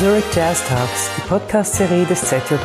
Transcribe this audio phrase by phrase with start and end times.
[0.00, 2.56] Zurich Jazz Talks, die Podcast-Serie des ZJO.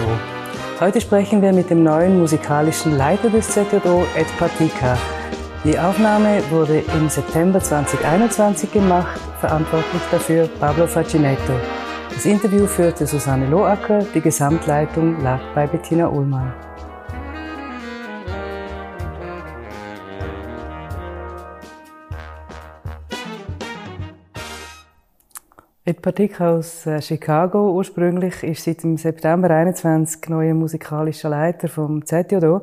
[0.80, 4.98] Heute sprechen wir mit dem neuen musikalischen Leiter des ZJO, Ed Patika.
[5.66, 11.60] Die Aufnahme wurde im September 2021 gemacht, verantwortlich dafür Pablo Facinetto.
[12.10, 16.54] Das Interview führte Susanne Loacker, die Gesamtleitung lag bei Bettina Ullmann.
[25.88, 27.72] Ed Patik aus äh, Chicago.
[27.74, 32.62] Ursprünglich ist seit dem September 21 neuer musikalischer Leiter vom ZJO.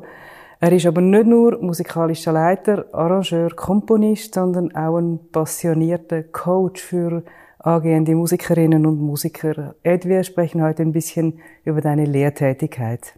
[0.59, 7.23] Er ist aber nicht nur musikalischer Leiter, Arrangeur, Komponist, sondern auch ein passionierter Coach für
[7.59, 9.75] angehende Musikerinnen und Musiker.
[9.83, 13.13] Ed, wir sprechen heute ein bisschen über deine Lehrtätigkeit.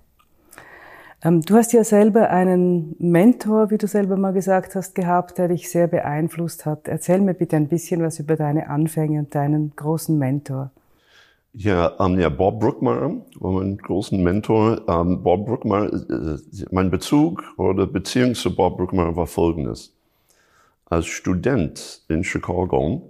[1.25, 5.47] Ähm, du hast ja selber einen Mentor, wie du selber mal gesagt hast, gehabt, der
[5.47, 6.87] dich sehr beeinflusst hat.
[6.87, 10.69] Erzähl mir bitte ein bisschen was über deine Anfänge und deinen großen Mentor.
[11.53, 14.81] Ja, ähm, ja Bob Brookmeyer war mein großen Mentor.
[14.87, 16.37] Ähm, Bob Brookmeyer, äh,
[16.69, 19.95] mein Bezug oder Beziehung zu Bob Brookmeyer war folgendes.
[20.85, 23.09] Als Student in Chicago,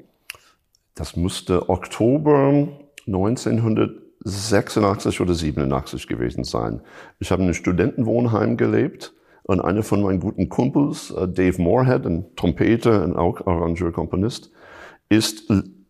[0.94, 2.70] das musste Oktober
[3.08, 6.82] 1900 86 oder 87 gewesen sein.
[7.20, 12.06] Ich habe in einem Studentenwohnheim gelebt und einer von meinen guten Kumpels, äh, Dave Moorhead,
[12.06, 14.52] ein Trompeter und auch Arrangeur, Komponist,
[15.08, 15.48] ist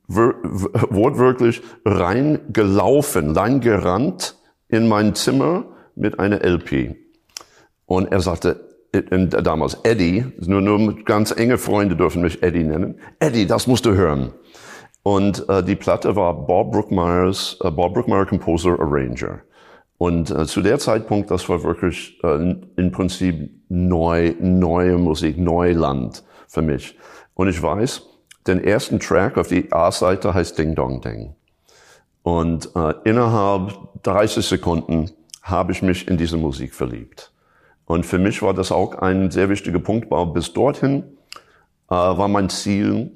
[0.08, 4.36] wortwörtlich reingelaufen, reingerannt
[4.68, 6.96] in mein Zimmer mit einer LP.
[7.86, 8.60] Und er sagte,
[8.92, 13.00] damals Eddie, nur, nur ganz enge Freunde dürfen mich Eddie nennen.
[13.20, 14.32] Eddie, das musst du hören.
[15.06, 19.42] Und äh, die Platte war Bob Brookmeyers, äh, Bob Brookmeyer Composer Arranger.
[20.00, 26.24] Und äh, zu der Zeitpunkt, das war wirklich äh, im Prinzip neu, neue Musik, Neuland
[26.48, 26.98] für mich.
[27.36, 28.02] Und ich weiß,
[28.48, 31.36] den ersten Track auf die A-Seite heißt Ding Dong Ding.
[32.24, 35.12] Und äh, innerhalb 30 Sekunden
[35.44, 37.32] habe ich mich in diese Musik verliebt.
[37.86, 41.04] Und für mich war das auch ein sehr wichtiger Punkt, weil bis dorthin
[41.92, 43.12] äh, war mein Ziel,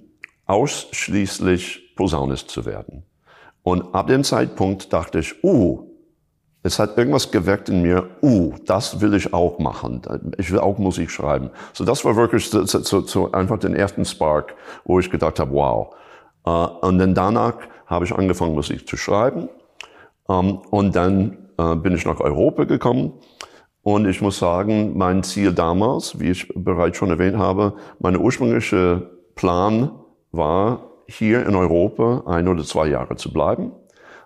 [0.50, 3.04] ausschließlich Posaunist zu werden.
[3.62, 5.86] Und ab dem Zeitpunkt dachte ich, uh,
[6.64, 10.02] es hat irgendwas geweckt in mir, uh, das will ich auch machen.
[10.38, 11.52] Ich will auch Musik schreiben.
[11.74, 14.56] So das war wirklich so, so, so einfach den ersten Spark,
[14.86, 15.96] wo ich gedacht habe, wow.
[16.48, 17.56] Uh, und dann danach
[17.86, 19.50] habe ich angefangen, Musik zu schreiben.
[20.26, 23.14] Um, und dann uh, bin ich nach Europa gekommen.
[23.82, 29.09] Und ich muss sagen, mein Ziel damals, wie ich bereits schon erwähnt habe, meine ursprüngliche
[29.36, 29.92] Plan
[30.31, 33.72] war, hier in Europa ein oder zwei Jahre zu bleiben.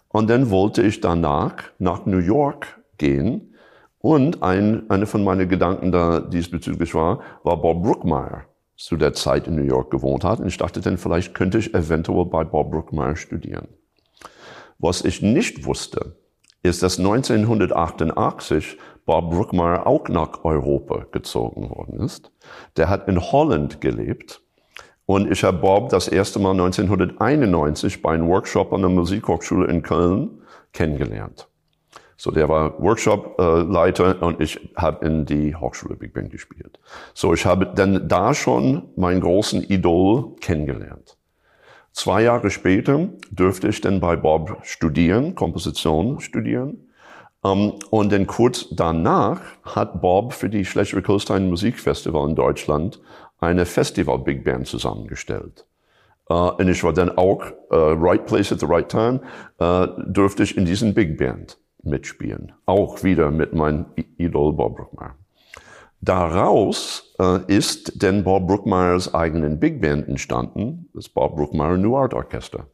[0.10, 3.56] Und dann wollte ich danach nach New York gehen.
[4.00, 8.44] Und ein, eine von meinen Gedanken da diesbezüglich war, war Bob Brookmeyer
[8.76, 10.40] zu der Zeit in New York gewohnt hat.
[10.40, 13.70] Und ich dachte dann, vielleicht könnte ich eventuell bei Bob Brookmeyer studieren.
[14.78, 16.18] Was ich nicht wusste,
[16.64, 22.32] ist, dass 1988 Bob Brookmeyer auch nach Europa gezogen worden ist.
[22.78, 24.43] Der hat in Holland gelebt
[25.14, 29.84] und ich habe Bob das erste Mal 1991 bei einem Workshop an der Musikhochschule in
[29.84, 30.42] Köln
[30.74, 31.48] kennengelernt.
[32.18, 36.80] So, der war Workshop-Leiter und ich habe in die Hochschule Big Band gespielt.
[37.14, 41.16] So, ich habe dann da schon meinen großen Idol kennengelernt.
[41.92, 46.88] Zwei Jahre später dürfte ich dann bei Bob studieren, Komposition studieren.
[47.46, 53.02] Um, und dann kurz danach hat Bob für die Schleswig-Holstein Musikfestival in Deutschland
[53.44, 55.66] eine Festival Big Band zusammengestellt.
[56.30, 59.20] Uh, und ich war dann auch uh, right place at the right time,
[59.60, 62.54] uh, durfte ich in diesen Big Band mitspielen.
[62.66, 63.88] Auch wieder mit meinem
[64.18, 65.16] Idol Bob Brookmeyer.
[66.00, 67.16] Daraus
[67.48, 72.68] ist denn Bob Brookmeyers eigenen Big Band entstanden, das Bob Brookmeyer New Art Orchester,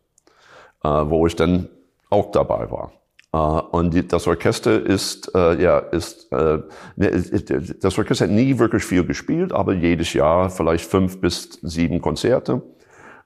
[0.81, 1.69] wo ich dann
[2.09, 2.91] auch dabei war.
[3.31, 6.63] Uh, und die, das Orchester ist, uh, ja, ist, uh,
[6.95, 12.63] das Orchester hat nie wirklich viel gespielt, aber jedes Jahr vielleicht fünf bis sieben Konzerte.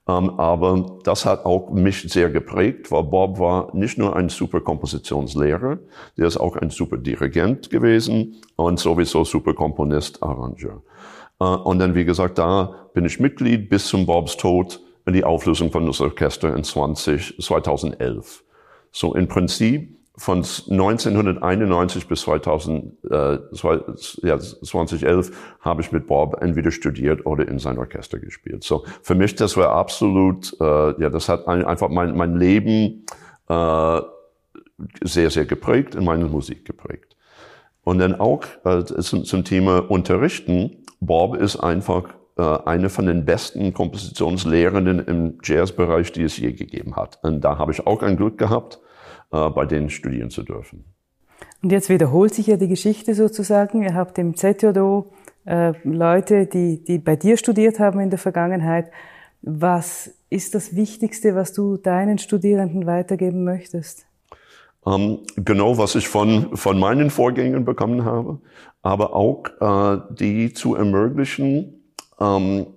[0.05, 4.59] Um, aber das hat auch mich sehr geprägt, weil Bob war nicht nur ein super
[4.59, 5.79] Kompositionslehrer,
[6.17, 10.83] der ist auch ein super Dirigent gewesen und sowieso super Komponist, Arrangeur.
[11.37, 15.71] und dann, wie gesagt, da bin ich Mitglied bis zum Bobs Tod in die Auflösung
[15.71, 18.43] von das Orchester in 20, 2011.
[18.93, 23.39] So im Prinzip von 1991 bis 2000, äh,
[24.21, 25.31] ja, 2011
[25.61, 28.63] habe ich mit Bob entweder studiert oder in sein Orchester gespielt.
[28.63, 33.05] So für mich das war absolut, äh, ja, das hat ein, einfach mein, mein Leben
[33.49, 34.01] äh,
[35.03, 37.17] sehr sehr geprägt, in meine Musik geprägt.
[37.83, 40.85] Und dann auch äh, zum, zum Thema Unterrichten.
[40.99, 42.05] Bob ist einfach
[42.41, 47.19] eine von den besten Kompositionslehrenden im Jazzbereich, die es je gegeben hat.
[47.21, 48.79] Und da habe ich auch ein Glück gehabt
[49.33, 50.85] äh, bei denen studieren zu dürfen.
[51.63, 53.81] Und jetzt wiederholt sich ja die Geschichte sozusagen.
[53.81, 55.11] Ihr habt im ZJO
[55.45, 58.91] äh, Leute, die, die bei dir studiert haben in der Vergangenheit.
[59.41, 64.05] Was ist das Wichtigste, was du deinen Studierenden weitergeben möchtest?
[64.85, 68.39] Ähm, genau, was ich von, von meinen Vorgängern bekommen habe,
[68.83, 71.82] aber auch äh, die zu ermöglichen,
[72.19, 72.67] ähm,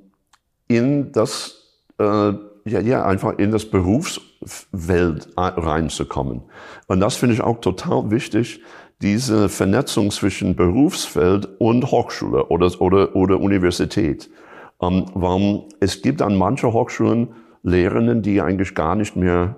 [0.69, 2.33] in das, äh,
[2.65, 6.43] ja, ja, einfach in das Berufswelt reinzukommen.
[6.89, 8.61] Und das finde ich auch total wichtig,
[9.03, 14.31] diese Vernetzung zwischen Berufsfeld und Hochschule oder, oder, oder Universität.
[14.81, 17.29] Ähm, weil es gibt an manchen Hochschulen
[17.63, 19.57] Lehrenden, die eigentlich gar nicht mehr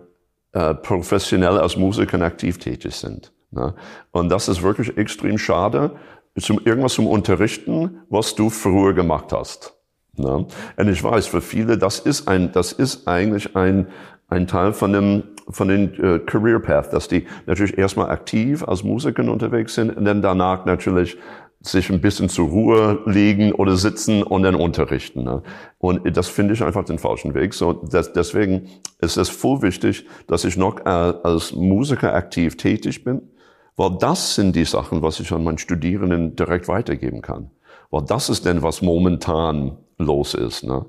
[0.52, 3.32] äh, professionell als Musiker aktiv tätig sind.
[3.50, 3.74] Ne?
[4.12, 5.92] Und das ist wirklich extrem schade,
[6.40, 9.74] zum, irgendwas zum Unterrichten, was du früher gemacht hast.
[10.16, 10.46] Ne?
[10.76, 13.88] Und ich weiß, für viele, das ist ein, das ist eigentlich ein,
[14.28, 18.82] ein Teil von dem, von den äh, Career Path, dass die natürlich erstmal aktiv als
[18.82, 21.16] Musiker unterwegs sind und dann danach natürlich
[21.60, 25.24] sich ein bisschen zur Ruhe legen oder sitzen und dann unterrichten.
[25.24, 25.42] Ne?
[25.78, 27.52] Und das finde ich einfach den falschen Weg.
[27.52, 28.68] So, das, deswegen
[29.00, 33.22] ist es voll wichtig, dass ich noch äh, als Musiker aktiv tätig bin,
[33.78, 37.50] weil das sind die Sachen, was ich an meinen Studierenden direkt weitergeben kann.
[37.90, 40.64] Weil das ist denn, was momentan los ist.
[40.64, 40.84] Ne?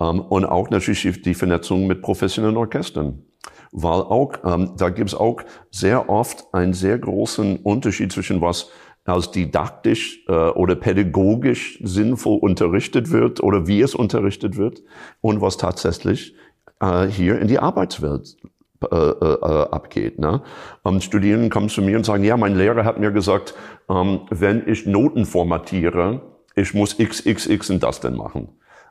[0.00, 3.22] Ähm, und auch natürlich die Vernetzung mit professionellen Orchestern.
[3.70, 8.70] Weil auch, ähm, da gibt es auch sehr oft einen sehr großen Unterschied zwischen was
[9.04, 14.82] als didaktisch äh, oder pädagogisch sinnvoll unterrichtet wird oder wie es unterrichtet wird
[15.20, 16.34] und was tatsächlich
[16.80, 18.36] äh, hier in die Arbeitswelt
[18.90, 20.18] äh, äh, abgeht.
[20.18, 20.42] Ne?
[20.84, 23.54] Ähm, Studierende kommen zu mir und sagen, ja, mein Lehrer hat mir gesagt,
[23.88, 26.22] ähm, wenn ich Noten formatiere,
[26.54, 28.48] ich muss x, x, x und das denn machen.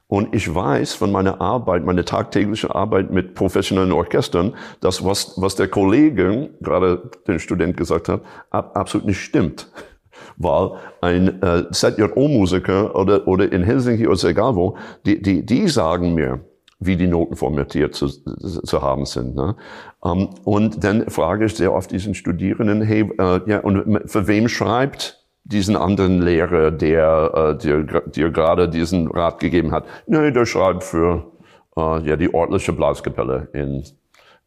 [0.08, 5.56] Und ich weiß von meiner Arbeit, meiner tagtäglichen Arbeit mit professionellen Orchestern, dass was, was
[5.56, 9.72] der Kollege, gerade den Student gesagt hat, ab, absolut nicht stimmt
[10.38, 10.72] weil
[11.02, 16.42] ein äh, ZJO-Musiker oder, oder in Helsinki oder egal wo, die, die, die sagen mir,
[16.82, 19.36] wie die Noten formatiert zu, zu haben sind.
[19.36, 19.56] Ne?
[20.04, 24.50] Ähm, und dann frage ich sehr oft diesen Studierenden, hey, äh, ja, und für wem
[24.50, 29.86] schreibt diesen anderen Lehrer, der äh, dir, dir gerade diesen Rat gegeben hat?
[30.08, 31.32] Nee, der schreibt für
[31.78, 33.84] äh, ja, die örtliche Blaskapelle in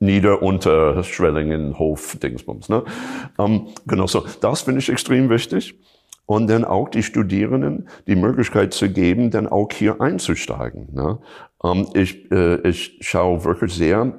[0.01, 2.69] Nieder-, Unter-, Schwellingen, Hof, Dingsbums.
[2.69, 2.83] Ne?
[3.39, 4.25] Ähm, genau so.
[4.41, 5.79] Das finde ich extrem wichtig.
[6.27, 10.89] Und dann auch die Studierenden die Möglichkeit zu geben, dann auch hier einzusteigen.
[10.93, 11.19] Ne?
[11.63, 14.15] Ähm, ich, äh, ich schaue wirklich sehr,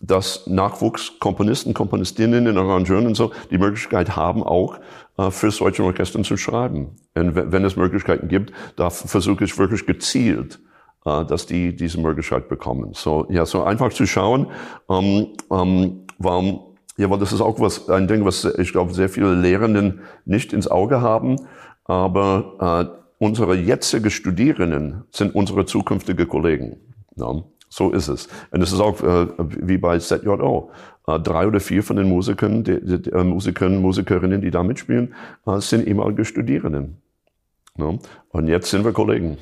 [0.00, 4.78] dass Nachwuchskomponisten, Komponistinnen, Arrangeuren und so die Möglichkeit haben, auch
[5.18, 6.96] äh, für solche Orchestern zu schreiben.
[7.14, 10.60] Und wenn es Möglichkeiten gibt, da versuche ich wirklich gezielt
[11.04, 12.92] äh, dass die diese Möglichkeit bekommen.
[12.94, 14.48] So, ja, so einfach zu schauen,
[14.88, 16.69] ähm, ähm, warum,
[17.00, 20.52] ja, weil das ist auch was, ein Ding, was ich glaube, sehr viele Lehrenden nicht
[20.52, 21.36] ins Auge haben,
[21.84, 26.76] aber äh, unsere jetzige Studierenden sind unsere zukünftige Kollegen.
[27.16, 28.28] Ja, so ist es.
[28.50, 30.70] Und es ist auch äh, wie bei ZJO.
[31.06, 35.14] Äh, drei oder vier von den Musikern, die, die äh, Musikern, Musikerinnen, die da mitspielen,
[35.46, 36.98] äh, sind ehemalige Studierenden.
[37.78, 37.94] Ja,
[38.28, 39.38] und jetzt sind wir Kollegen.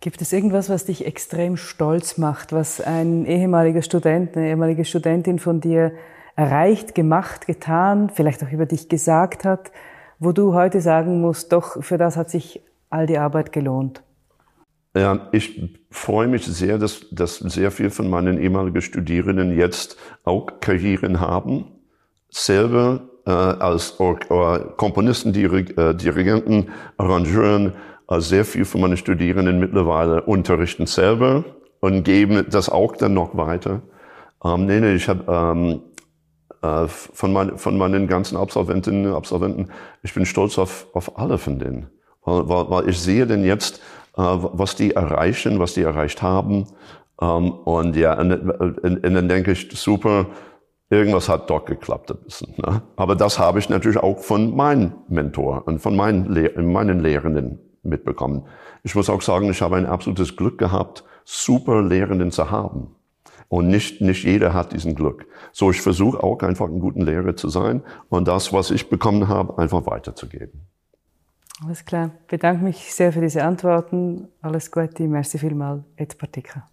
[0.00, 5.38] Gibt es irgendwas, was dich extrem stolz macht, was ein ehemaliger Student, eine ehemalige Studentin
[5.38, 5.92] von dir
[6.36, 9.70] erreicht, gemacht, getan, vielleicht auch über dich gesagt hat,
[10.18, 12.60] wo du heute sagen musst, doch, für das hat sich
[12.90, 14.02] all die Arbeit gelohnt?
[14.96, 20.60] Ja, ich freue mich sehr, dass, dass sehr viel von meinen ehemaligen Studierenden jetzt auch
[20.60, 21.66] Karrieren haben,
[22.30, 27.72] selber äh, als Or Komponisten, Dirig äh, Dirigenten, Arrangeuren,
[28.06, 31.44] also sehr viel von meinen Studierenden mittlerweile unterrichten selber
[31.80, 33.82] und geben das auch dann noch weiter.
[34.44, 35.93] Ähm, nee, nee, ich habe ähm, äh,
[36.88, 39.70] von, mein, von meinen ganzen Absolventinnen und Absolventen,
[40.02, 41.88] ich bin stolz auf, auf alle von denen.
[42.24, 43.80] Weil, weil, weil ich sehe denn jetzt,
[44.16, 46.66] äh, was die erreichen, was die erreicht haben.
[47.20, 50.26] Ähm, und ja, und, und, und dann denke ich, super,
[50.90, 52.54] irgendwas hat doch geklappt ein bisschen.
[52.56, 52.82] Ne?
[52.96, 57.58] Aber das habe ich natürlich auch von meinem Mentor und von meinen, Lehr meinen Lehrenden
[57.82, 58.46] mitbekommen.
[58.82, 62.94] Ich muss auch sagen, ich habe ein absolutes Glück gehabt, super Lehrenden zu haben.
[63.48, 65.26] Und nicht, nicht jeder hat diesen Glück.
[65.52, 69.28] So, ich versuche auch einfach ein guter Lehrer zu sein und das, was ich bekommen
[69.28, 70.66] habe, einfach weiterzugeben.
[71.64, 72.10] Alles klar.
[72.22, 74.28] Ich bedanke mich sehr für diese Antworten.
[74.42, 75.06] Alles Gute.
[75.06, 75.84] Merci vielmal.
[75.96, 76.68] Et Partika.